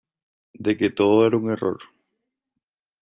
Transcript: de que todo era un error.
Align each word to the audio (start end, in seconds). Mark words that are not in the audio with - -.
de 0.65 0.71
que 0.79 0.89
todo 0.89 1.27
era 1.27 1.37
un 1.37 1.51
error. 1.51 1.79